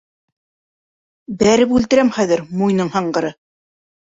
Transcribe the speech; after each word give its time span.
Бәреп 1.43 1.75
үлтерәм 1.81 2.09
хәҙер, 2.17 2.45
муйының 2.63 2.93
һынғыры! 2.97 3.35